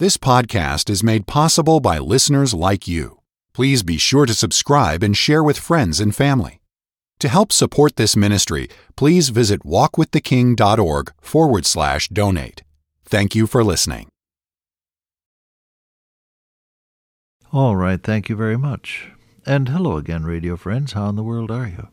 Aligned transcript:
This 0.00 0.16
podcast 0.16 0.88
is 0.90 1.02
made 1.02 1.26
possible 1.26 1.80
by 1.80 1.98
listeners 1.98 2.54
like 2.54 2.86
you. 2.86 3.18
Please 3.52 3.82
be 3.82 3.98
sure 3.98 4.26
to 4.26 4.32
subscribe 4.32 5.02
and 5.02 5.16
share 5.16 5.42
with 5.42 5.58
friends 5.58 5.98
and 5.98 6.14
family. 6.14 6.60
To 7.18 7.26
help 7.26 7.50
support 7.50 7.96
this 7.96 8.14
ministry, 8.14 8.68
please 8.94 9.30
visit 9.30 9.64
walkwiththeking.org 9.64 11.12
forward 11.20 11.66
slash 11.66 12.06
donate. 12.10 12.62
Thank 13.06 13.34
you 13.34 13.48
for 13.48 13.64
listening. 13.64 14.06
All 17.52 17.74
right, 17.74 18.00
thank 18.00 18.28
you 18.28 18.36
very 18.36 18.56
much. 18.56 19.08
And 19.44 19.68
hello 19.68 19.96
again, 19.96 20.22
radio 20.22 20.56
friends. 20.56 20.92
How 20.92 21.08
in 21.08 21.16
the 21.16 21.24
world 21.24 21.50
are 21.50 21.66
you? 21.66 21.88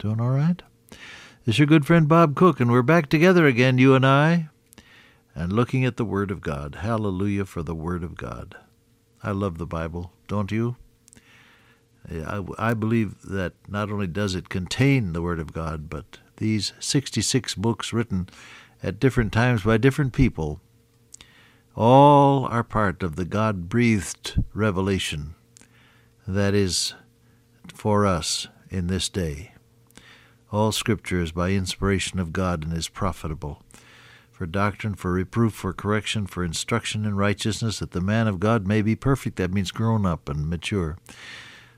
Doing 0.00 0.20
all 0.20 0.30
right? 0.30 0.60
It's 1.46 1.60
your 1.60 1.68
good 1.68 1.86
friend 1.86 2.08
Bob 2.08 2.34
Cook, 2.34 2.58
and 2.58 2.72
we're 2.72 2.82
back 2.82 3.08
together 3.08 3.46
again, 3.46 3.78
you 3.78 3.94
and 3.94 4.04
I, 4.04 4.48
and 5.34 5.52
looking 5.52 5.84
at 5.84 5.96
the 5.96 6.04
Word 6.04 6.30
of 6.30 6.40
God. 6.40 6.76
Hallelujah 6.76 7.44
for 7.44 7.62
the 7.62 7.74
Word 7.74 8.04
of 8.04 8.16
God. 8.16 8.56
I 9.22 9.32
love 9.32 9.58
the 9.58 9.66
Bible, 9.66 10.12
don't 10.28 10.52
you? 10.52 10.76
I, 12.08 12.44
I 12.58 12.74
believe 12.74 13.22
that 13.22 13.54
not 13.66 13.90
only 13.90 14.06
does 14.06 14.34
it 14.34 14.48
contain 14.48 15.12
the 15.12 15.22
Word 15.22 15.40
of 15.40 15.52
God, 15.52 15.88
but 15.88 16.18
these 16.36 16.72
66 16.78 17.54
books 17.54 17.92
written 17.92 18.28
at 18.82 19.00
different 19.00 19.32
times 19.32 19.62
by 19.62 19.78
different 19.78 20.12
people 20.12 20.60
all 21.76 22.44
are 22.44 22.62
part 22.62 23.02
of 23.02 23.16
the 23.16 23.24
God 23.24 23.68
breathed 23.68 24.42
revelation 24.52 25.34
that 26.26 26.54
is 26.54 26.94
for 27.66 28.06
us 28.06 28.46
in 28.70 28.86
this 28.86 29.08
day. 29.08 29.52
All 30.52 30.70
Scripture 30.70 31.20
is 31.20 31.32
by 31.32 31.50
inspiration 31.50 32.20
of 32.20 32.32
God 32.32 32.62
and 32.64 32.72
is 32.72 32.88
profitable 32.88 33.62
for 34.44 34.50
doctrine, 34.50 34.94
for 34.94 35.10
reproof, 35.10 35.54
for 35.54 35.72
correction, 35.72 36.26
for 36.26 36.44
instruction 36.44 37.06
in 37.06 37.16
righteousness, 37.16 37.78
that 37.78 37.92
the 37.92 38.00
man 38.02 38.28
of 38.28 38.38
God 38.38 38.66
may 38.66 38.82
be 38.82 38.94
perfect. 38.94 39.36
That 39.36 39.54
means 39.54 39.70
grown 39.70 40.04
up 40.04 40.28
and 40.28 40.50
mature, 40.50 40.98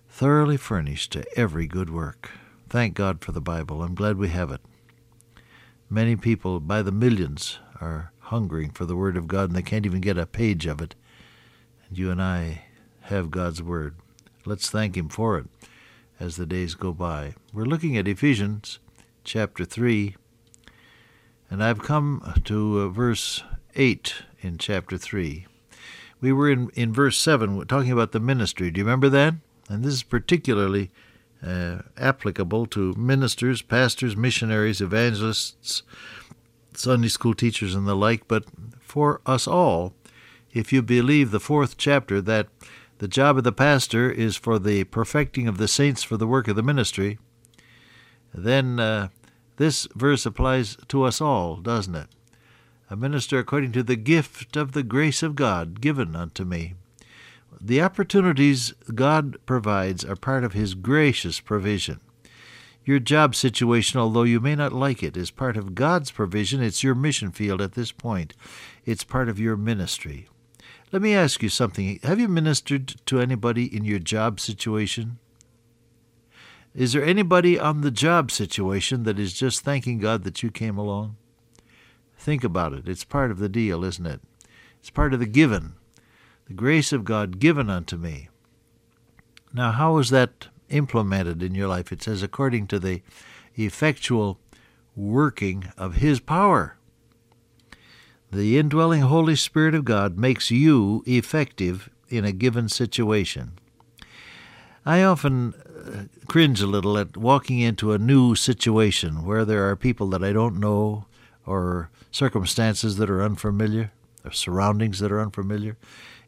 thoroughly 0.08 0.56
furnished 0.56 1.12
to 1.12 1.24
every 1.38 1.68
good 1.68 1.90
work. 1.90 2.32
Thank 2.68 2.94
God 2.94 3.20
for 3.20 3.30
the 3.30 3.40
Bible. 3.40 3.84
I'm 3.84 3.94
glad 3.94 4.16
we 4.16 4.30
have 4.30 4.50
it. 4.50 4.60
Many 5.88 6.16
people, 6.16 6.58
by 6.58 6.82
the 6.82 6.90
millions, 6.90 7.60
are 7.80 8.10
hungering 8.18 8.72
for 8.72 8.84
the 8.84 8.96
Word 8.96 9.16
of 9.16 9.28
God 9.28 9.50
and 9.50 9.54
they 9.54 9.62
can't 9.62 9.86
even 9.86 10.00
get 10.00 10.18
a 10.18 10.26
page 10.26 10.66
of 10.66 10.80
it. 10.80 10.96
And 11.88 11.96
you 11.96 12.10
and 12.10 12.20
I 12.20 12.64
have 13.02 13.30
God's 13.30 13.62
Word. 13.62 13.94
Let's 14.44 14.70
thank 14.70 14.96
Him 14.96 15.08
for 15.08 15.38
it 15.38 15.46
as 16.18 16.34
the 16.34 16.46
days 16.46 16.74
go 16.74 16.92
by. 16.92 17.34
We're 17.52 17.64
looking 17.64 17.96
at 17.96 18.08
Ephesians 18.08 18.80
chapter 19.22 19.64
3, 19.64 20.16
and 21.50 21.62
I've 21.62 21.80
come 21.80 22.40
to 22.44 22.80
uh, 22.80 22.88
verse 22.88 23.42
8 23.74 24.14
in 24.40 24.58
chapter 24.58 24.98
3. 24.98 25.46
We 26.20 26.32
were 26.32 26.50
in, 26.50 26.70
in 26.74 26.92
verse 26.92 27.18
7 27.18 27.66
talking 27.66 27.92
about 27.92 28.12
the 28.12 28.20
ministry. 28.20 28.70
Do 28.70 28.78
you 28.78 28.84
remember 28.84 29.08
that? 29.10 29.34
And 29.68 29.84
this 29.84 29.94
is 29.94 30.02
particularly 30.02 30.90
uh, 31.44 31.78
applicable 31.96 32.66
to 32.66 32.94
ministers, 32.94 33.62
pastors, 33.62 34.16
missionaries, 34.16 34.80
evangelists, 34.80 35.82
Sunday 36.74 37.08
school 37.08 37.34
teachers, 37.34 37.74
and 37.74 37.86
the 37.86 37.94
like, 37.94 38.26
but 38.28 38.44
for 38.80 39.20
us 39.26 39.46
all, 39.46 39.94
if 40.52 40.72
you 40.72 40.82
believe 40.82 41.30
the 41.30 41.40
fourth 41.40 41.76
chapter 41.76 42.20
that 42.22 42.48
the 42.98 43.08
job 43.08 43.36
of 43.36 43.44
the 43.44 43.52
pastor 43.52 44.10
is 44.10 44.36
for 44.36 44.58
the 44.58 44.84
perfecting 44.84 45.46
of 45.46 45.58
the 45.58 45.68
saints 45.68 46.02
for 46.02 46.16
the 46.16 46.26
work 46.26 46.48
of 46.48 46.56
the 46.56 46.62
ministry, 46.62 47.18
then 48.32 48.80
uh, 48.80 49.08
this 49.56 49.88
verse 49.94 50.26
applies 50.26 50.76
to 50.88 51.04
us 51.04 51.20
all, 51.20 51.56
doesn't 51.56 51.94
it? 51.94 52.08
A 52.90 52.96
minister 52.96 53.38
according 53.38 53.72
to 53.72 53.82
the 53.82 53.96
gift 53.96 54.56
of 54.56 54.72
the 54.72 54.82
grace 54.82 55.22
of 55.22 55.34
God 55.34 55.80
given 55.80 56.14
unto 56.14 56.44
me. 56.44 56.74
The 57.60 57.80
opportunities 57.80 58.74
God 58.94 59.38
provides 59.46 60.04
are 60.04 60.16
part 60.16 60.44
of 60.44 60.52
His 60.52 60.74
gracious 60.74 61.40
provision. 61.40 62.00
Your 62.84 63.00
job 63.00 63.34
situation, 63.34 63.98
although 63.98 64.22
you 64.22 64.38
may 64.38 64.54
not 64.54 64.72
like 64.72 65.02
it, 65.02 65.16
is 65.16 65.32
part 65.32 65.56
of 65.56 65.74
God's 65.74 66.12
provision. 66.12 66.62
It's 66.62 66.84
your 66.84 66.94
mission 66.94 67.32
field 67.32 67.60
at 67.60 67.72
this 67.72 67.90
point. 67.90 68.34
It's 68.84 69.02
part 69.02 69.28
of 69.28 69.40
your 69.40 69.56
ministry. 69.56 70.28
Let 70.92 71.02
me 71.02 71.12
ask 71.12 71.42
you 71.42 71.48
something. 71.48 71.98
Have 72.04 72.20
you 72.20 72.28
ministered 72.28 72.94
to 73.06 73.20
anybody 73.20 73.64
in 73.64 73.84
your 73.84 73.98
job 73.98 74.38
situation? 74.38 75.18
Is 76.76 76.92
there 76.92 77.02
anybody 77.02 77.58
on 77.58 77.80
the 77.80 77.90
job 77.90 78.30
situation 78.30 79.04
that 79.04 79.18
is 79.18 79.32
just 79.32 79.62
thanking 79.62 79.98
God 79.98 80.24
that 80.24 80.42
you 80.42 80.50
came 80.50 80.76
along? 80.76 81.16
Think 82.18 82.44
about 82.44 82.74
it. 82.74 82.86
It's 82.86 83.02
part 83.02 83.30
of 83.30 83.38
the 83.38 83.48
deal, 83.48 83.82
isn't 83.82 84.04
it? 84.04 84.20
It's 84.78 84.90
part 84.90 85.14
of 85.14 85.18
the 85.18 85.26
given. 85.26 85.76
The 86.48 86.52
grace 86.52 86.92
of 86.92 87.04
God 87.04 87.38
given 87.38 87.70
unto 87.70 87.96
me. 87.96 88.28
Now, 89.54 89.72
how 89.72 89.96
is 89.96 90.10
that 90.10 90.48
implemented 90.68 91.42
in 91.42 91.54
your 91.54 91.66
life? 91.66 91.92
It 91.92 92.02
says, 92.02 92.22
according 92.22 92.66
to 92.66 92.78
the 92.78 93.00
effectual 93.54 94.38
working 94.94 95.72
of 95.78 95.94
His 95.94 96.20
power. 96.20 96.76
The 98.30 98.58
indwelling 98.58 99.00
Holy 99.00 99.36
Spirit 99.36 99.74
of 99.74 99.86
God 99.86 100.18
makes 100.18 100.50
you 100.50 101.02
effective 101.06 101.88
in 102.10 102.26
a 102.26 102.32
given 102.32 102.68
situation. 102.68 103.52
I 104.84 105.02
often 105.02 105.54
cringe 106.26 106.60
a 106.60 106.66
little 106.66 106.98
at 106.98 107.16
walking 107.16 107.60
into 107.60 107.92
a 107.92 107.98
new 107.98 108.34
situation 108.34 109.24
where 109.24 109.44
there 109.44 109.68
are 109.68 109.76
people 109.76 110.08
that 110.10 110.24
I 110.24 110.32
don't 110.32 110.58
know 110.58 111.06
or 111.44 111.90
circumstances 112.10 112.96
that 112.96 113.10
are 113.10 113.22
unfamiliar 113.22 113.92
or 114.24 114.32
surroundings 114.32 114.98
that 114.98 115.12
are 115.12 115.20
unfamiliar. 115.20 115.76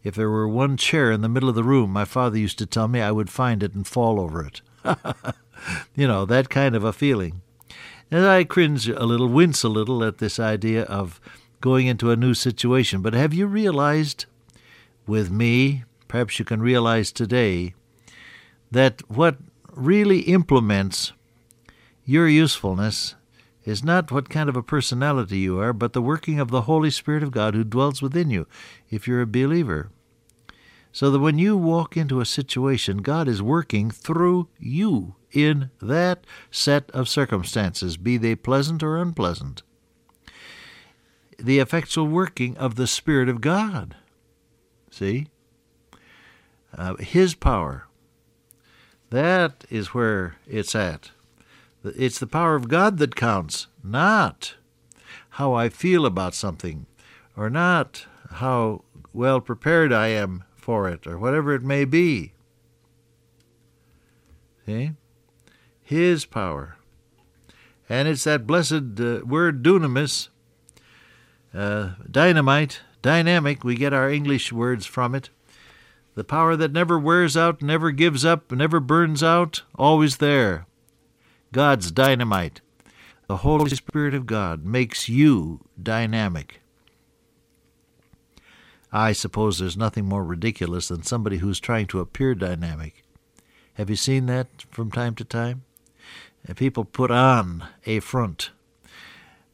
If 0.05 0.15
there 0.15 0.31
were 0.31 0.49
one 0.49 0.77
chair 0.77 1.11
in 1.11 1.23
the 1.23 1.29
middle 1.29 1.49
of 1.49 1.55
the 1.55 1.65
room, 1.65 1.91
my 1.91 2.05
father 2.05 2.39
used 2.39 2.59
to 2.59 2.67
tell 2.67 2.89
me 2.89 3.01
I 3.01 3.11
would 3.11 3.31
find 3.31 3.63
it 3.63 3.75
and 3.75 3.87
fall 3.87 4.21
over 4.21 4.45
it. 4.45 4.61
you 5.95 6.07
know, 6.07 6.25
that 6.25 6.49
kind 6.49 6.77
of 6.77 6.85
a 6.85 6.93
feeling. 6.93 7.43
And 8.11 8.25
I 8.25 8.45
cringe 8.45 8.89
a 8.89 9.05
little, 9.05 9.29
wince 9.29 9.63
a 9.65 9.69
little 9.69 10.03
at 10.05 10.19
this 10.19 10.39
idea 10.39 10.85
of 10.85 11.21
going 11.61 11.87
into 11.87 12.11
a 12.11 12.17
new 12.17 12.33
situation. 12.35 13.03
But 13.03 13.15
have 13.15 13.35
you 13.35 13.47
realized 13.47 14.27
with 15.07 15.31
me, 15.31 15.85
perhaps 16.07 16.39
you 16.39 16.45
can 16.45 16.63
realize 16.63 17.13
today, 17.13 17.75
that 18.71 19.03
what 19.09 19.39
really 19.73 20.21
implements 20.21 21.13
your 22.05 22.29
usefulness 22.29 23.15
is 23.65 23.85
not 23.85 24.11
what 24.11 24.31
kind 24.31 24.49
of 24.49 24.57
a 24.57 24.63
personality 24.63 25.39
you 25.39 25.61
are, 25.61 25.73
but 25.73 25.93
the 25.93 26.03
working 26.03 26.41
of 26.41 26.51
the 26.51 26.63
Holy 26.63 26.91
Spirit 26.91 27.23
of 27.23 27.31
God 27.31 27.55
who 27.55 27.65
dwells 27.65 28.01
within 28.01 28.31
you, 28.31 28.47
if 28.89 29.07
you're 29.07 29.21
a 29.21 29.27
believer. 29.27 29.91
So 30.91 31.11
that 31.11 31.21
when 31.21 31.39
you 31.39 31.57
walk 31.57 31.97
into 31.97 32.21
a 32.21 32.27
situation, 32.27 32.99
God 32.99 33.29
is 33.29 33.43
working 33.43 33.91
through 33.91 34.49
you 34.59 35.17
in 35.33 35.71
that 35.83 36.25
set 36.51 36.91
of 36.93 37.09
circumstances, 37.09 37.99
be 37.99 38.17
they 38.17 38.35
pleasant 38.35 38.83
or 38.83 38.97
unpleasant 38.97 39.63
the 41.39 41.61
effectual 41.61 42.07
working 42.07 42.57
of 42.57 42.75
the 42.75 42.87
Spirit 42.87 43.29
of 43.29 43.41
God. 43.41 43.97
See? 44.91 45.29
Uh, 46.77 46.97
his 46.97 47.35
power. 47.35 47.87
That 49.11 49.65
is 49.71 49.95
where 49.95 50.37
it's 50.47 50.75
at. 50.75 51.11
It's 51.85 52.19
the 52.19 52.27
power 52.27 52.55
of 52.55 52.69
God 52.69 52.99
that 52.99 53.17
counts, 53.17 53.69
not 53.83 54.57
how 55.31 55.55
I 55.55 55.69
feel 55.69 56.05
about 56.05 56.35
something, 56.35 56.87
or 57.37 57.49
not 57.49 58.07
how 58.33 58.85
well 59.13 59.41
prepared 59.41 59.93
I 59.93 60.09
am 60.09 60.45
for 60.57 60.89
it, 60.89 61.07
or 61.07 61.19
whatever 61.19 61.55
it 61.55 61.63
may 61.63 61.85
be. 61.85 62.33
See? 64.67 64.93
His 65.83 66.27
power. 66.27 66.77
And 67.89 68.07
it's 68.07 68.25
that 68.25 68.47
blessed 68.47 69.01
uh, 69.01 69.21
word 69.25 69.63
dunamis 69.63 70.29
uh, 71.55 71.91
dynamite, 72.11 72.81
dynamic, 73.03 73.65
we 73.65 73.75
get 73.75 73.93
our 73.93 74.11
English 74.11 74.53
words 74.53 74.87
from 74.87 75.15
it. 75.15 75.31
The 76.19 76.25
power 76.25 76.57
that 76.57 76.73
never 76.73 76.99
wears 76.99 77.37
out, 77.37 77.63
never 77.63 77.93
gives 77.93 78.25
up, 78.25 78.51
never 78.51 78.81
burns 78.81 79.23
out, 79.23 79.63
always 79.77 80.17
there. 80.17 80.67
God's 81.53 81.93
dynamite. 81.93 82.61
The 83.29 83.37
Holy 83.37 83.71
Spirit 83.71 84.15
of 84.15 84.27
God 84.27 84.65
makes 84.65 85.09
you 85.09 85.61
dynamic. 85.81 86.61
I 88.91 89.13
suppose 89.13 89.61
there's 89.61 89.77
nothing 89.77 90.07
more 90.07 90.25
ridiculous 90.25 90.89
than 90.89 91.05
somebody 91.05 91.37
who's 91.37 91.61
trying 91.61 91.87
to 91.87 92.01
appear 92.01 92.35
dynamic. 92.35 93.05
Have 93.75 93.89
you 93.89 93.95
seen 93.95 94.27
that 94.27 94.49
from 94.73 94.91
time 94.91 95.15
to 95.15 95.25
time? 95.25 95.63
Uh, 96.49 96.55
people 96.55 96.85
put 96.85 97.13
on 97.13 97.65
a 97.87 98.01
front 98.01 98.51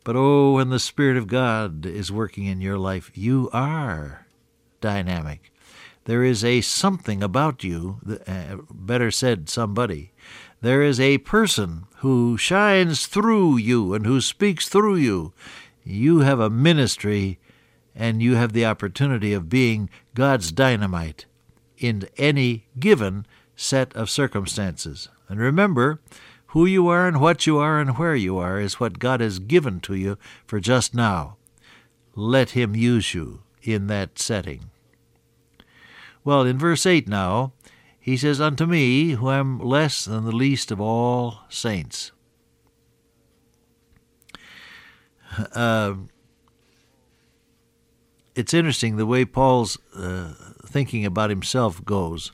but 0.03 0.17
oh, 0.17 0.53
when 0.53 0.71
the 0.71 0.79
Spirit 0.79 1.19
of 1.19 1.27
God 1.27 1.85
is 1.85 2.11
working 2.11 2.47
in 2.47 2.63
your 2.63 2.79
life, 2.79 3.11
you 3.15 3.51
are 3.53 4.27
dynamic. 4.81 5.51
There 6.05 6.23
is 6.23 6.45
a 6.45 6.61
something 6.61 7.23
about 7.23 7.65
you, 7.65 8.01
uh, 8.27 8.57
better 8.71 9.11
said, 9.11 9.49
somebody. 9.49 10.13
There 10.61 10.83
is 10.83 11.01
a 11.01 11.19
person 11.19 11.87
who 11.97 12.37
shines 12.37 13.07
through 13.07 13.57
you 13.57 13.95
and 13.95 14.07
who 14.07 14.21
speaks 14.21 14.69
through 14.69 14.97
you. 14.97 15.33
You 15.83 16.21
have 16.21 16.41
a 16.41 16.51
ministry 16.51 17.39
and 17.95 18.23
you 18.23 18.35
have 18.35 18.53
the 18.53 18.67
opportunity 18.67 19.33
of 19.33 19.49
being 19.49 19.89
God's 20.15 20.53
dynamite 20.53 21.27
in 21.79 22.09
any 22.17 22.67
given 22.79 23.27
set 23.57 23.95
of 23.95 24.11
circumstances. 24.11 25.09
And 25.29 25.41
remember, 25.41 26.01
who 26.49 26.67
you 26.67 26.87
are 26.89 27.09
and 27.09 27.21
what 27.21 27.47
you 27.47 27.59
are 27.59 27.81
and 27.81 27.99
where 27.99 28.15
you 28.15 28.39
are 28.39 28.61
is 28.61 28.79
what 28.79 28.99
God 28.99 29.21
has 29.21 29.39
given 29.39 29.81
to 29.81 29.95
you 29.95 30.19
for 30.47 30.61
just 30.61 30.95
now. 30.95 31.37
Let 32.15 32.51
Him 32.51 32.77
use 32.77 33.13
you 33.13 33.43
in 33.63 33.89
that 33.89 34.19
setting. 34.19 34.71
Well, 36.25 36.43
in 36.43 36.59
verse 36.59 36.87
8 36.87 37.07
now, 37.07 37.53
he 38.01 38.17
says, 38.17 38.41
Unto 38.41 38.67
me, 38.67 39.13
who 39.13 39.31
am 39.31 39.59
less 39.59 40.05
than 40.05 40.25
the 40.25 40.33
least 40.33 40.71
of 40.71 40.81
all 40.81 41.41
saints. 41.51 42.13
Uh, 45.53 45.95
it's 48.35 48.55
interesting 48.55 48.97
the 48.97 49.07
way 49.07 49.25
Paul's 49.25 49.79
uh, 49.95 50.33
thinking 50.67 51.05
about 51.05 51.31
himself 51.31 51.85
goes. 51.85 52.33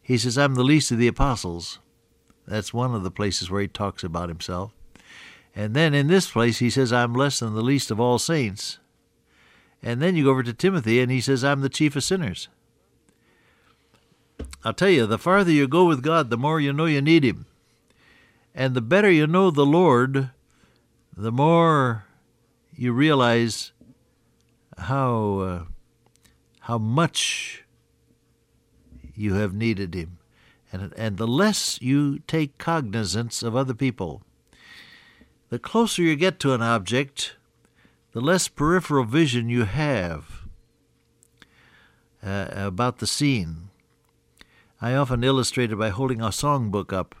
He 0.00 0.16
says, 0.16 0.38
I'm 0.38 0.54
the 0.54 0.64
least 0.64 0.90
of 0.90 0.98
the 0.98 1.08
apostles. 1.08 1.78
That's 2.46 2.72
one 2.72 2.94
of 2.94 3.02
the 3.02 3.10
places 3.10 3.50
where 3.50 3.60
he 3.60 3.68
talks 3.68 4.04
about 4.04 4.28
himself. 4.28 4.72
And 5.54 5.74
then 5.74 5.94
in 5.94 6.06
this 6.06 6.30
place, 6.30 6.58
he 6.58 6.70
says, 6.70 6.92
I'm 6.92 7.14
less 7.14 7.40
than 7.40 7.54
the 7.54 7.62
least 7.62 7.90
of 7.90 7.98
all 7.98 8.18
saints. 8.18 8.78
And 9.82 10.00
then 10.00 10.14
you 10.14 10.24
go 10.24 10.30
over 10.30 10.42
to 10.42 10.52
Timothy, 10.52 11.00
and 11.00 11.10
he 11.10 11.20
says, 11.20 11.42
I'm 11.42 11.60
the 11.60 11.68
chief 11.68 11.96
of 11.96 12.04
sinners. 12.04 12.48
I'll 14.64 14.74
tell 14.74 14.88
you, 14.88 15.06
the 15.06 15.18
farther 15.18 15.52
you 15.52 15.68
go 15.68 15.84
with 15.84 16.02
God, 16.02 16.30
the 16.30 16.36
more 16.36 16.60
you 16.60 16.72
know 16.72 16.86
you 16.86 17.00
need 17.00 17.24
Him. 17.24 17.46
And 18.54 18.74
the 18.74 18.80
better 18.80 19.10
you 19.10 19.26
know 19.26 19.50
the 19.50 19.66
Lord, 19.66 20.30
the 21.16 21.32
more 21.32 22.04
you 22.74 22.92
realize 22.92 23.72
how 24.78 25.38
uh, 25.38 25.64
how 26.60 26.78
much 26.78 27.64
you 29.14 29.34
have 29.34 29.54
needed 29.54 29.94
him 29.94 30.18
and 30.70 30.92
and 30.96 31.16
the 31.16 31.26
less 31.26 31.80
you 31.80 32.18
take 32.26 32.58
cognizance 32.58 33.42
of 33.42 33.56
other 33.56 33.74
people 33.74 34.22
the 35.48 35.58
closer 35.58 36.02
you 36.02 36.14
get 36.16 36.38
to 36.38 36.52
an 36.52 36.60
object 36.60 37.36
the 38.12 38.20
less 38.20 38.48
peripheral 38.48 39.04
vision 39.04 39.48
you 39.48 39.64
have 39.64 40.42
uh, 42.22 42.48
about 42.50 42.98
the 42.98 43.06
scene 43.06 43.70
i 44.86 44.94
often 44.94 45.24
illustrate 45.24 45.72
it 45.72 45.76
by 45.76 45.88
holding 45.88 46.20
a 46.20 46.28
songbook 46.28 46.92
up 46.92 47.14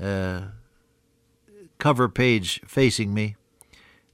uh, 0.00 0.42
cover 1.78 2.08
page 2.08 2.60
facing 2.66 3.12
me 3.14 3.36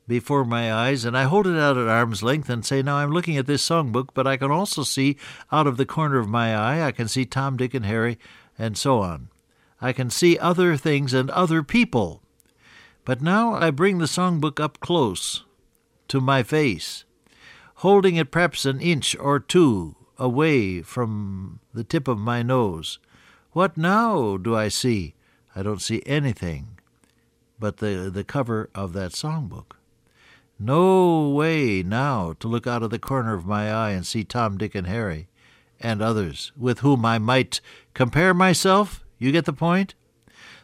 before 0.06 0.44
my 0.44 0.72
eyes, 0.72 1.04
and 1.04 1.16
I 1.16 1.24
hold 1.24 1.46
it 1.46 1.58
out 1.58 1.78
at 1.78 1.88
arm's 1.88 2.22
length 2.22 2.50
and 2.50 2.64
say, 2.64 2.82
Now 2.82 2.96
I'm 2.96 3.12
looking 3.12 3.36
at 3.36 3.46
this 3.46 3.66
songbook, 3.66 4.08
but 4.14 4.26
I 4.26 4.36
can 4.36 4.50
also 4.50 4.82
see 4.82 5.16
out 5.50 5.66
of 5.66 5.76
the 5.76 5.86
corner 5.86 6.18
of 6.18 6.28
my 6.28 6.54
eye, 6.54 6.86
I 6.86 6.92
can 6.92 7.08
see 7.08 7.24
Tom, 7.24 7.56
Dick, 7.56 7.72
and 7.74 7.86
Harry, 7.86 8.18
and 8.58 8.76
so 8.76 8.98
on. 8.98 9.28
I 9.80 9.92
can 9.92 10.10
see 10.10 10.38
other 10.38 10.76
things 10.76 11.14
and 11.14 11.30
other 11.30 11.62
people. 11.62 12.22
But 13.04 13.20
now 13.20 13.54
I 13.54 13.70
bring 13.70 13.98
the 13.98 14.04
songbook 14.06 14.60
up 14.60 14.80
close 14.80 15.44
to 16.08 16.20
my 16.20 16.42
face, 16.42 17.04
holding 17.76 18.16
it 18.16 18.30
perhaps 18.30 18.64
an 18.64 18.80
inch 18.80 19.16
or 19.18 19.40
two 19.40 19.96
away 20.22 20.80
from 20.82 21.58
the 21.74 21.82
tip 21.82 22.06
of 22.06 22.16
my 22.16 22.42
nose. 22.44 23.00
What 23.50 23.76
now 23.76 24.36
do 24.36 24.54
I 24.54 24.69
see? 24.69 25.14
I 25.56 25.64
don't 25.64 25.82
see 25.82 26.00
anything 26.06 26.78
but 27.58 27.78
the, 27.78 28.08
the 28.12 28.22
cover 28.22 28.70
of 28.72 28.92
that 28.92 29.10
songbook. 29.10 29.72
No 30.60 31.28
way 31.28 31.82
now 31.82 32.34
to 32.38 32.46
look 32.46 32.69
out 32.69 32.84
of 32.84 32.90
the 32.90 33.00
corner 33.00 33.34
of 33.34 33.46
my 33.46 33.72
eye 33.72 33.90
and 33.90 34.06
see 34.06 34.22
Tom, 34.22 34.58
Dick, 34.58 34.76
and 34.76 34.86
Harry, 34.86 35.28
and 35.80 36.00
others 36.00 36.52
with 36.56 36.80
whom 36.80 37.04
I 37.04 37.19
might 37.19 37.60
compare 37.92 38.32
myself. 38.32 39.04
You 39.19 39.32
get 39.32 39.44
the 39.44 39.52
point? 39.52 39.94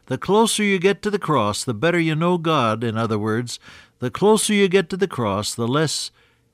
The 0.06 0.19
closer 0.19 0.62
you 0.62 0.78
get 0.78 1.02
to 1.02 1.10
the 1.10 1.19
cross, 1.19 1.64
the 1.64 1.75
better 1.75 1.99
you 1.99 2.14
know 2.14 2.38
God, 2.38 2.84
in 2.84 2.96
other 2.96 3.19
words. 3.19 3.58
The 3.99 4.10
closer 4.10 4.55
you 4.55 4.69
get 4.69 4.88
to 4.90 4.96
the 4.96 5.08
cross, 5.08 5.52
the 5.52 5.66
less 5.66 6.12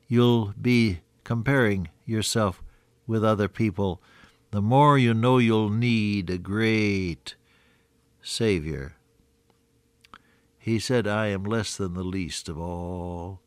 you'll 0.08 0.54
be 0.60 1.00
comparing 1.22 1.88
yourself 2.06 2.63
with 3.06 3.24
other 3.24 3.48
people. 3.48 4.00
The 4.50 4.62
more 4.62 4.98
you 4.98 5.14
know 5.14 5.38
you'll 5.38 5.70
need 5.70 6.30
a 6.30 6.38
great 6.38 7.34
Savior 8.22 8.96
he 10.64 10.78
said, 10.78 11.06
I 11.06 11.26
am 11.26 11.44
less 11.44 11.76
than 11.76 11.92
the 11.92 12.02
least 12.02 12.48
of 12.48 12.58
all 12.58 13.42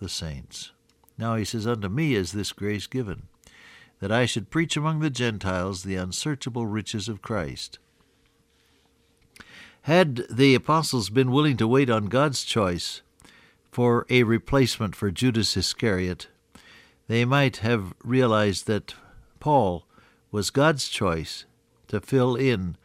the 0.00 0.08
saints. 0.08 0.72
Now 1.16 1.36
he 1.36 1.44
says, 1.44 1.64
Unto 1.64 1.88
me 1.88 2.14
is 2.16 2.32
this 2.32 2.50
grace 2.50 2.88
given, 2.88 3.28
that 4.00 4.10
I 4.10 4.26
should 4.26 4.50
preach 4.50 4.76
among 4.76 4.98
the 4.98 5.10
Gentiles 5.10 5.84
the 5.84 5.94
unsearchable 5.94 6.66
riches 6.66 7.08
of 7.08 7.22
Christ. 7.22 7.78
Had 9.82 10.26
the 10.28 10.56
apostles 10.56 11.08
been 11.08 11.30
willing 11.30 11.56
to 11.56 11.68
wait 11.68 11.88
on 11.88 12.06
God's 12.06 12.42
choice 12.42 13.02
for 13.70 14.04
a 14.10 14.24
replacement 14.24 14.96
for 14.96 15.12
Judas 15.12 15.56
Iscariot, 15.56 16.26
they 17.10 17.24
might 17.24 17.56
have 17.56 17.92
realized 18.04 18.68
that 18.68 18.94
Paul 19.40 19.84
was 20.30 20.50
God's 20.50 20.88
choice 20.88 21.44
to 21.88 22.00
fill 22.00 22.36
in 22.36 22.76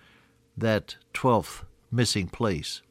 that 0.58 0.96
twelfth 1.14 1.64
missing 1.92 2.30
place. 2.30 2.82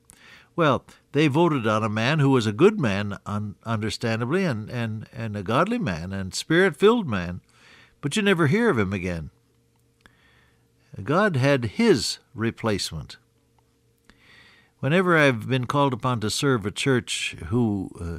Well, 0.55 0.85
they 1.11 1.27
voted 1.27 1.67
on 1.67 1.83
a 1.83 1.89
man 1.89 2.21
who 2.21 2.31
was 2.31 2.47
a 2.47 2.53
good 2.53 2.79
man, 2.79 3.19
un- 3.27 3.57
understandably, 3.65 4.45
and, 4.45 4.71
and, 4.71 5.09
and 5.13 5.37
a 5.37 5.43
godly 5.43 5.81
man, 5.81 6.13
and 6.13 6.33
spirit 6.33 6.77
filled 6.77 7.09
man, 7.09 7.41
but 8.01 8.15
you 8.15 8.23
never 8.23 8.47
hear 8.47 8.71
of 8.71 8.79
him 8.79 8.93
again. 8.93 9.31
God 11.03 11.35
had 11.35 11.65
his 11.65 12.19
replacement. 12.33 13.17
Whenever 14.79 15.19
I've 15.19 15.49
been 15.49 15.67
called 15.67 15.95
upon 15.95 16.21
to 16.21 16.31
serve 16.31 16.65
a 16.65 16.71
church 16.71 17.35
who, 17.47 17.91
uh, 18.01 18.19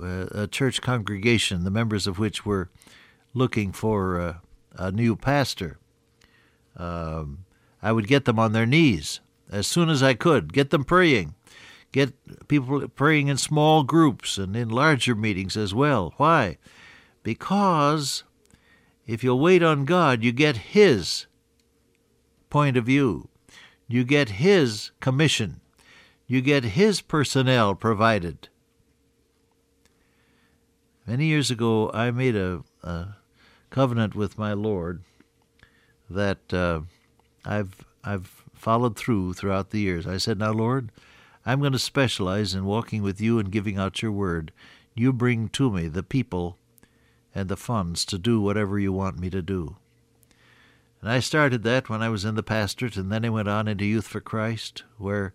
a 0.00 0.46
church 0.46 0.80
congregation, 0.82 1.64
the 1.64 1.70
members 1.70 2.06
of 2.06 2.18
which 2.18 2.44
were 2.44 2.70
looking 3.34 3.72
for 3.72 4.20
uh, 4.20 4.34
a 4.76 4.90
new 4.90 5.16
pastor, 5.16 5.78
um, 6.76 7.44
I 7.82 7.92
would 7.92 8.06
get 8.06 8.24
them 8.24 8.38
on 8.38 8.52
their 8.52 8.66
knees 8.66 9.20
as 9.50 9.66
soon 9.66 9.88
as 9.88 10.02
I 10.02 10.14
could, 10.14 10.52
get 10.52 10.70
them 10.70 10.84
praying, 10.84 11.34
Get 11.96 12.46
people 12.46 12.86
praying 12.88 13.28
in 13.28 13.38
small 13.38 13.82
groups 13.82 14.36
and 14.36 14.54
in 14.54 14.68
larger 14.68 15.14
meetings 15.14 15.56
as 15.56 15.74
well. 15.74 16.12
Why? 16.18 16.58
Because 17.22 18.22
if 19.06 19.24
you'll 19.24 19.40
wait 19.40 19.62
on 19.62 19.86
God, 19.86 20.22
you 20.22 20.30
get 20.30 20.58
His 20.58 21.26
point 22.50 22.76
of 22.76 22.84
view, 22.84 23.30
you 23.88 24.04
get 24.04 24.28
His 24.28 24.90
commission, 25.00 25.62
you 26.26 26.42
get 26.42 26.64
His 26.64 27.00
personnel 27.00 27.74
provided. 27.74 28.50
Many 31.06 31.26
years 31.26 31.52
ago, 31.52 31.88
I 31.94 32.10
made 32.10 32.34
a, 32.34 32.64
a 32.82 33.16
covenant 33.70 34.16
with 34.16 34.38
my 34.38 34.54
Lord 34.54 35.02
that 36.10 36.52
uh, 36.52 36.80
I've 37.44 37.84
I've 38.02 38.42
followed 38.54 38.96
through 38.96 39.34
throughout 39.34 39.70
the 39.70 39.78
years. 39.78 40.04
I 40.04 40.16
said, 40.16 40.36
"Now, 40.36 40.50
Lord, 40.50 40.90
I'm 41.44 41.60
going 41.60 41.72
to 41.72 41.78
specialize 41.78 42.54
in 42.54 42.64
walking 42.64 43.04
with 43.04 43.20
you 43.20 43.38
and 43.38 43.52
giving 43.52 43.78
out 43.78 44.02
your 44.02 44.10
word. 44.10 44.50
You 44.96 45.12
bring 45.12 45.48
to 45.50 45.70
me 45.70 45.86
the 45.86 46.02
people 46.02 46.58
and 47.32 47.48
the 47.48 47.56
funds 47.56 48.04
to 48.06 48.18
do 48.18 48.40
whatever 48.40 48.76
you 48.76 48.92
want 48.92 49.20
me 49.20 49.30
to 49.30 49.42
do. 49.42 49.76
And 51.00 51.08
I 51.08 51.20
started 51.20 51.62
that 51.62 51.88
when 51.88 52.02
I 52.02 52.08
was 52.08 52.24
in 52.24 52.34
the 52.34 52.42
pastorate, 52.42 52.96
and 52.96 53.12
then 53.12 53.24
I 53.24 53.28
went 53.28 53.46
on 53.46 53.68
into 53.68 53.84
Youth 53.84 54.08
for 54.08 54.20
Christ, 54.20 54.82
where 54.98 55.32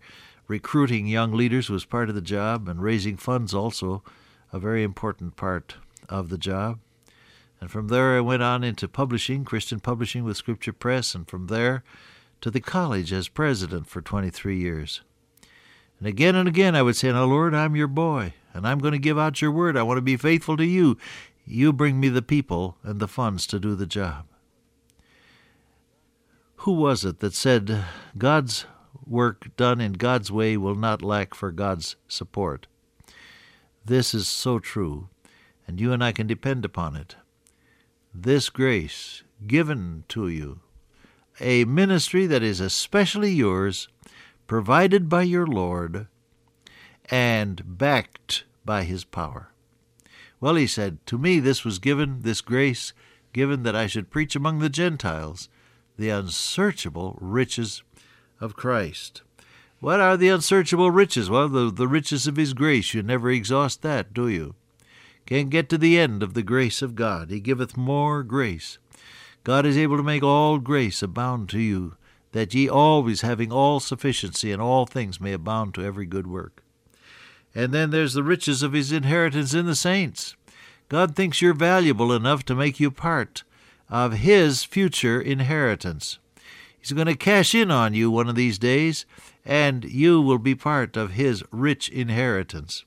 recruiting 0.48 1.06
young 1.06 1.32
leaders 1.32 1.70
was 1.70 1.86
part 1.86 2.10
of 2.10 2.14
the 2.14 2.20
job, 2.20 2.68
and 2.68 2.82
raising 2.82 3.16
funds 3.16 3.54
also 3.54 4.02
a 4.52 4.58
very 4.58 4.82
important 4.82 5.36
part 5.36 5.76
of 6.08 6.28
the 6.28 6.38
job. 6.38 6.78
And 7.60 7.70
from 7.70 7.88
there 7.88 8.16
I 8.16 8.20
went 8.20 8.42
on 8.42 8.64
into 8.64 8.88
publishing, 8.88 9.44
Christian 9.44 9.80
publishing 9.80 10.24
with 10.24 10.36
Scripture 10.36 10.72
Press, 10.72 11.14
and 11.14 11.28
from 11.28 11.46
there 11.46 11.82
to 12.40 12.50
the 12.50 12.60
college 12.60 13.12
as 13.12 13.28
president 13.28 13.86
for 13.86 14.02
23 14.02 14.58
years. 14.58 15.00
And 15.98 16.08
again 16.08 16.34
and 16.34 16.48
again 16.48 16.74
I 16.74 16.82
would 16.82 16.96
say, 16.96 17.12
Now, 17.12 17.24
Lord, 17.24 17.54
I'm 17.54 17.76
your 17.76 17.86
boy, 17.86 18.34
and 18.52 18.66
I'm 18.66 18.80
going 18.80 18.92
to 18.92 18.98
give 18.98 19.18
out 19.18 19.40
your 19.40 19.52
word. 19.52 19.76
I 19.76 19.84
want 19.84 19.98
to 19.98 20.02
be 20.02 20.16
faithful 20.16 20.56
to 20.56 20.64
you. 20.64 20.98
You 21.46 21.72
bring 21.72 22.00
me 22.00 22.08
the 22.08 22.22
people 22.22 22.76
and 22.82 23.00
the 23.00 23.08
funds 23.08 23.46
to 23.48 23.60
do 23.60 23.74
the 23.74 23.86
job. 23.86 24.26
Who 26.56 26.72
was 26.72 27.04
it 27.04 27.20
that 27.20 27.34
said, 27.34 27.84
God's 28.18 28.66
work 29.06 29.56
done 29.56 29.80
in 29.80 29.94
God's 29.94 30.30
way 30.30 30.56
will 30.56 30.74
not 30.74 31.02
lack 31.02 31.34
for 31.34 31.50
God's 31.50 31.96
support? 32.06 32.66
This 33.84 34.14
is 34.14 34.28
so 34.28 34.58
true, 34.58 35.08
and 35.66 35.80
you 35.80 35.92
and 35.92 36.04
I 36.04 36.12
can 36.12 36.26
depend 36.26 36.64
upon 36.64 36.94
it. 36.94 37.16
This 38.14 38.48
grace 38.48 39.24
given 39.46 40.04
to 40.08 40.28
you, 40.28 40.60
a 41.40 41.64
ministry 41.64 42.26
that 42.26 42.42
is 42.42 42.60
especially 42.60 43.32
yours, 43.32 43.88
provided 44.46 45.08
by 45.08 45.22
your 45.22 45.46
Lord, 45.46 46.06
and 47.10 47.78
backed 47.78 48.44
by 48.64 48.84
his 48.84 49.02
power. 49.04 49.52
Well, 50.40 50.54
he 50.54 50.66
said, 50.66 50.98
To 51.06 51.18
me 51.18 51.40
this 51.40 51.64
was 51.64 51.78
given, 51.78 52.20
this 52.22 52.40
grace 52.40 52.92
given 53.32 53.62
that 53.64 53.74
I 53.74 53.86
should 53.86 54.10
preach 54.10 54.36
among 54.36 54.58
the 54.58 54.68
Gentiles 54.68 55.48
the 55.96 56.10
unsearchable 56.10 57.18
riches 57.20 57.82
of 58.40 58.56
Christ. 58.56 59.22
What 59.82 59.98
are 59.98 60.16
the 60.16 60.28
unsearchable 60.28 60.92
riches? 60.92 61.28
Well, 61.28 61.48
the, 61.48 61.68
the 61.68 61.88
riches 61.88 62.28
of 62.28 62.36
His 62.36 62.54
grace. 62.54 62.94
You 62.94 63.02
never 63.02 63.32
exhaust 63.32 63.82
that, 63.82 64.14
do 64.14 64.28
you? 64.28 64.54
Can't 65.26 65.50
get 65.50 65.68
to 65.70 65.76
the 65.76 65.98
end 65.98 66.22
of 66.22 66.34
the 66.34 66.44
grace 66.44 66.82
of 66.82 66.94
God. 66.94 67.30
He 67.30 67.40
giveth 67.40 67.76
more 67.76 68.22
grace. 68.22 68.78
God 69.42 69.66
is 69.66 69.76
able 69.76 69.96
to 69.96 70.04
make 70.04 70.22
all 70.22 70.60
grace 70.60 71.02
abound 71.02 71.48
to 71.48 71.58
you, 71.58 71.96
that 72.30 72.54
ye 72.54 72.68
always 72.68 73.22
having 73.22 73.50
all 73.50 73.80
sufficiency 73.80 74.52
in 74.52 74.60
all 74.60 74.86
things 74.86 75.20
may 75.20 75.32
abound 75.32 75.74
to 75.74 75.84
every 75.84 76.06
good 76.06 76.28
work. 76.28 76.62
And 77.52 77.74
then 77.74 77.90
there's 77.90 78.14
the 78.14 78.22
riches 78.22 78.62
of 78.62 78.74
his 78.74 78.92
inheritance 78.92 79.52
in 79.52 79.66
the 79.66 79.74
saints. 79.74 80.36
God 80.88 81.16
thinks 81.16 81.42
you're 81.42 81.54
valuable 81.54 82.12
enough 82.12 82.44
to 82.44 82.54
make 82.54 82.78
you 82.78 82.92
part 82.92 83.42
of 83.90 84.12
his 84.12 84.62
future 84.62 85.20
inheritance. 85.20 86.20
He's 86.82 86.92
going 86.92 87.06
to 87.06 87.14
cash 87.14 87.54
in 87.54 87.70
on 87.70 87.94
you 87.94 88.10
one 88.10 88.28
of 88.28 88.34
these 88.34 88.58
days, 88.58 89.06
and 89.44 89.84
you 89.84 90.20
will 90.20 90.38
be 90.38 90.56
part 90.56 90.96
of 90.96 91.12
his 91.12 91.44
rich 91.52 91.88
inheritance. 91.88 92.84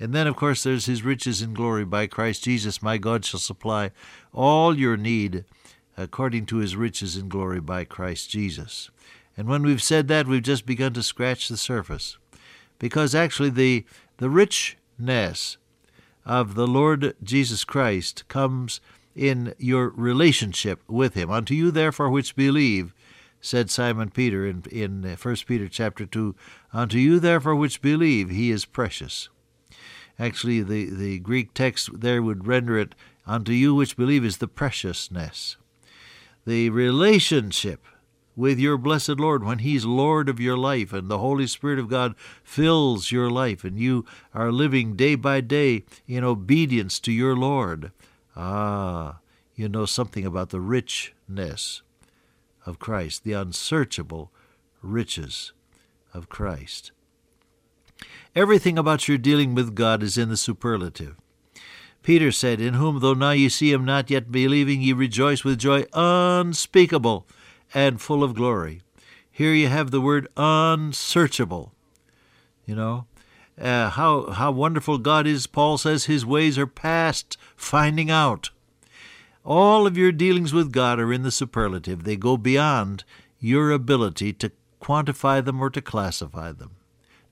And 0.00 0.12
then, 0.12 0.26
of 0.26 0.34
course, 0.34 0.64
there's 0.64 0.86
his 0.86 1.04
riches 1.04 1.40
in 1.40 1.54
glory 1.54 1.84
by 1.84 2.08
Christ 2.08 2.42
Jesus. 2.42 2.82
My 2.82 2.98
God 2.98 3.24
shall 3.24 3.38
supply 3.38 3.92
all 4.32 4.76
your 4.76 4.96
need 4.96 5.44
according 5.96 6.46
to 6.46 6.56
his 6.56 6.74
riches 6.74 7.16
in 7.16 7.28
glory 7.28 7.60
by 7.60 7.84
Christ 7.84 8.28
Jesus. 8.28 8.90
And 9.36 9.46
when 9.46 9.62
we've 9.62 9.82
said 9.82 10.08
that, 10.08 10.26
we've 10.26 10.42
just 10.42 10.66
begun 10.66 10.92
to 10.94 11.02
scratch 11.04 11.46
the 11.46 11.56
surface. 11.56 12.18
Because 12.80 13.14
actually, 13.14 13.50
the, 13.50 13.84
the 14.16 14.30
richness 14.30 15.58
of 16.26 16.56
the 16.56 16.66
Lord 16.66 17.14
Jesus 17.22 17.64
Christ 17.64 18.26
comes 18.26 18.80
in 19.14 19.54
your 19.58 19.90
relationship 19.90 20.80
with 20.88 21.14
him. 21.14 21.30
Unto 21.30 21.54
you, 21.54 21.70
therefore, 21.70 22.10
which 22.10 22.34
believe, 22.34 22.94
said 23.40 23.70
Simon 23.70 24.10
Peter 24.10 24.46
in, 24.46 24.64
in 24.70 25.02
1 25.02 25.36
Peter 25.46 25.68
chapter 25.68 26.06
2, 26.06 26.34
Unto 26.72 26.98
you, 26.98 27.18
therefore, 27.20 27.54
which 27.54 27.80
believe, 27.80 28.30
he 28.30 28.50
is 28.50 28.64
precious. 28.64 29.28
Actually, 30.18 30.62
the, 30.62 30.90
the 30.90 31.18
Greek 31.20 31.54
text 31.54 32.00
there 32.00 32.22
would 32.22 32.46
render 32.46 32.78
it, 32.78 32.94
Unto 33.26 33.52
you 33.52 33.74
which 33.74 33.96
believe 33.96 34.24
is 34.24 34.38
the 34.38 34.48
preciousness. 34.48 35.56
The 36.46 36.70
relationship 36.70 37.84
with 38.34 38.58
your 38.58 38.78
blessed 38.78 39.18
Lord 39.18 39.44
when 39.44 39.58
He's 39.58 39.84
Lord 39.84 40.28
of 40.28 40.40
your 40.40 40.56
life 40.56 40.92
and 40.92 41.08
the 41.08 41.18
Holy 41.18 41.46
Spirit 41.46 41.78
of 41.78 41.88
God 41.88 42.14
fills 42.42 43.12
your 43.12 43.28
life 43.28 43.64
and 43.64 43.78
you 43.78 44.06
are 44.32 44.52
living 44.52 44.96
day 44.96 45.14
by 45.16 45.40
day 45.40 45.84
in 46.06 46.24
obedience 46.24 47.00
to 47.00 47.12
your 47.12 47.36
Lord. 47.36 47.92
Ah, 48.34 49.18
you 49.56 49.68
know 49.68 49.84
something 49.84 50.24
about 50.24 50.50
the 50.50 50.60
richness 50.60 51.82
of 52.68 52.78
Christ, 52.78 53.24
the 53.24 53.32
unsearchable 53.32 54.30
riches 54.82 55.52
of 56.12 56.28
Christ. 56.28 56.92
Everything 58.36 58.78
about 58.78 59.08
your 59.08 59.18
dealing 59.18 59.54
with 59.54 59.74
God 59.74 60.02
is 60.02 60.18
in 60.18 60.28
the 60.28 60.36
superlative. 60.36 61.16
Peter 62.02 62.30
said, 62.30 62.60
In 62.60 62.74
whom, 62.74 63.00
though 63.00 63.14
now 63.14 63.30
ye 63.30 63.48
see 63.48 63.72
him 63.72 63.84
not 63.84 64.10
yet 64.10 64.30
believing, 64.30 64.82
ye 64.82 64.92
rejoice 64.92 65.44
with 65.44 65.58
joy 65.58 65.84
unspeakable 65.94 67.26
and 67.74 68.00
full 68.00 68.22
of 68.22 68.34
glory. 68.34 68.82
Here 69.30 69.52
you 69.52 69.68
have 69.68 69.90
the 69.90 70.00
word 70.00 70.28
unsearchable. 70.36 71.72
You 72.66 72.76
know, 72.76 73.06
uh, 73.60 73.90
how, 73.90 74.30
how 74.30 74.52
wonderful 74.52 74.98
God 74.98 75.26
is. 75.26 75.46
Paul 75.46 75.78
says 75.78 76.04
his 76.04 76.24
ways 76.24 76.58
are 76.58 76.66
past 76.66 77.38
finding 77.56 78.10
out. 78.10 78.50
All 79.48 79.86
of 79.86 79.96
your 79.96 80.12
dealings 80.12 80.52
with 80.52 80.72
God 80.72 81.00
are 81.00 81.10
in 81.10 81.22
the 81.22 81.30
superlative, 81.30 82.04
they 82.04 82.16
go 82.16 82.36
beyond 82.36 83.04
your 83.40 83.70
ability 83.70 84.34
to 84.34 84.52
quantify 84.78 85.42
them 85.42 85.58
or 85.62 85.70
to 85.70 85.80
classify 85.80 86.52
them. 86.52 86.72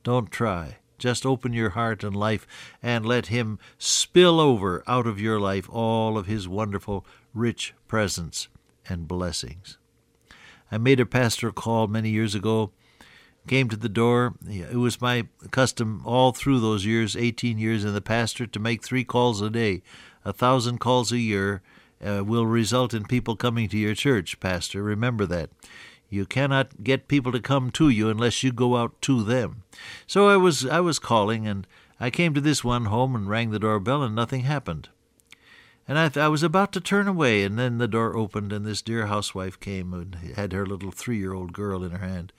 Don't 0.03 0.31
try. 0.31 0.79
Just 0.97 1.27
open 1.27 1.53
your 1.53 1.71
heart 1.71 2.03
and 2.03 2.17
life 2.17 2.47
and 2.83 3.05
let 3.05 3.27
Him 3.27 3.59
spill 3.77 4.41
over 4.41 4.83
out 4.87 5.07
of 5.07 5.21
your 5.21 5.39
life 5.39 5.69
all 5.71 6.17
of 6.17 6.25
His 6.25 6.49
wonderful, 6.49 7.05
rich 7.35 7.75
presence 7.87 8.49
and 8.89 9.07
blessings. 9.07 9.77
I 10.73 10.79
made 10.79 11.01
a 11.01 11.05
pastoral 11.05 11.53
call 11.53 11.87
many 11.87 12.09
years 12.09 12.35
ago, 12.35 12.71
came 13.47 13.69
to 13.69 13.77
the 13.77 13.91
door. 13.91 14.37
It 14.49 14.79
was 14.79 15.03
my 15.03 15.29
custom 15.51 16.01
all 16.07 16.33
through 16.33 16.61
those 16.61 16.87
years, 16.87 17.15
18 17.15 17.59
years 17.59 17.85
in 17.85 17.93
the 17.93 18.01
pastor, 18.01 18.47
to 18.47 18.59
make 18.59 18.83
three 18.83 19.05
calls 19.05 19.43
a 19.43 19.51
day. 19.51 19.83
A 20.25 20.33
thousand 20.33 20.79
calls 20.79 21.13
a 21.13 21.19
year 21.19 21.61
uh, 22.05 22.25
will 22.25 22.47
result 22.47 22.95
in 22.95 23.05
people 23.05 23.37
coming 23.37 23.69
to 23.69 23.79
your 23.79 23.95
church, 23.95 24.41
Pastor. 24.41 24.83
Remember 24.83 25.27
that. 25.27 25.51
You 26.09 26.25
cannot 26.25 26.85
get 26.85 27.09
people 27.09 27.33
to 27.33 27.41
come 27.41 27.71
to 27.73 27.89
you 27.89 28.09
unless 28.09 28.43
you 28.43 28.53
go 28.53 28.77
out 28.77 29.01
to 29.03 29.23
them. 29.23 29.65
So 30.07 30.29
I 30.29 30.37
was 30.37 30.65
I 30.65 30.81
was 30.81 30.99
calling, 30.99 31.47
and 31.47 31.67
I 31.99 32.11
came 32.11 32.33
to 32.35 32.41
this 32.41 32.63
one 32.63 32.85
home 32.85 33.17
and 33.17 33.29
rang 33.29 33.51
the 33.51 33.59
doorbell, 33.59 34.03
and 34.03 34.15
nothing 34.15 34.43
happened. 34.43 34.89
And 35.89 35.99
I, 35.99 36.11
I 36.17 36.29
was 36.29 36.43
about 36.43 36.73
to 36.73 36.81
turn 36.81 37.07
away, 37.09 37.45
and 37.45 37.59
then 37.59 37.79
the 37.79 37.89
door 37.89 38.17
opened, 38.17 38.53
and 38.53 38.65
this 38.65 38.83
dear 38.83 39.07
housewife 39.07 39.59
came 39.59 39.93
and 39.93 40.15
had 40.37 40.53
her 40.53 40.67
little 40.67 40.91
three-year-old 40.91 41.53
girl 41.53 41.85
in 41.85 41.93
her 41.93 42.07
hand. 42.07 42.33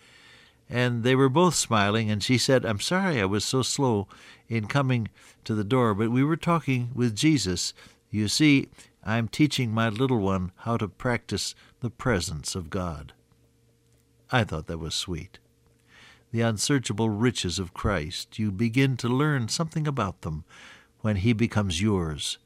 And 0.70 1.04
they 1.04 1.16
were 1.16 1.30
both 1.30 1.56
smiling, 1.56 2.12
and 2.12 2.22
she 2.22 2.38
said, 2.38 2.66
I'm 2.66 2.82
sorry 2.82 3.22
I 3.22 3.26
was 3.26 3.46
so 3.46 3.62
slow 3.62 4.08
in 4.50 4.68
coming 4.68 5.08
to 5.46 5.56
the 5.56 5.64
door, 5.64 5.94
but 5.94 6.12
we 6.12 6.26
were 6.26 6.36
talking 6.36 6.92
with 6.94 7.16
Jesus. 7.16 7.74
You 8.12 8.28
see, 8.28 8.68
I'm 9.04 9.28
teaching 9.28 9.72
my 9.72 9.90
little 9.90 10.20
one 10.20 10.52
how 10.58 10.78
to 10.78 10.88
practice 10.88 11.56
the 11.80 11.90
presence 11.90 12.56
of 12.56 12.70
God. 12.70 13.14
I 14.32 14.44
thought 14.44 14.68
that 14.68 14.80
was 14.80 14.96
sweet. 14.96 15.40
The 16.32 16.42
unsearchable 16.42 17.10
riches 17.10 17.60
of 17.60 17.74
Christ, 17.74 18.38
you 18.38 18.52
begin 18.52 18.98
to 18.98 19.08
learn 19.08 19.48
something 19.48 19.88
about 19.88 20.22
them 20.22 20.44
when 21.00 21.18
He 21.18 21.32
becomes 21.34 21.82
yours 21.82 22.38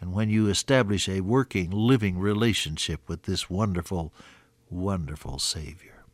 and 0.00 0.12
when 0.12 0.30
you 0.30 0.48
establish 0.48 1.08
a 1.08 1.20
working, 1.20 1.70
living 1.70 2.18
relationship 2.18 3.00
with 3.08 3.22
this 3.22 3.50
wonderful, 3.50 4.12
wonderful 4.68 5.38
Savior. 5.38 6.04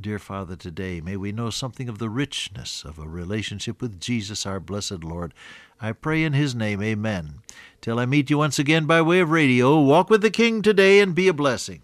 Dear 0.00 0.18
Father, 0.18 0.56
today 0.56 1.00
may 1.00 1.16
we 1.16 1.30
know 1.30 1.50
something 1.50 1.88
of 1.88 1.98
the 1.98 2.10
richness 2.10 2.84
of 2.84 2.98
a 2.98 3.06
relationship 3.06 3.80
with 3.80 4.00
Jesus, 4.00 4.44
our 4.44 4.58
blessed 4.58 5.04
Lord. 5.04 5.32
I 5.80 5.92
pray 5.92 6.24
in 6.24 6.32
His 6.32 6.52
name, 6.52 6.82
Amen. 6.82 7.36
Till 7.80 8.00
I 8.00 8.04
meet 8.04 8.28
you 8.28 8.38
once 8.38 8.58
again 8.58 8.86
by 8.86 9.00
way 9.00 9.20
of 9.20 9.30
radio, 9.30 9.78
walk 9.78 10.10
with 10.10 10.20
the 10.20 10.30
King 10.30 10.62
today 10.62 10.98
and 10.98 11.14
be 11.14 11.28
a 11.28 11.32
blessing. 11.32 11.82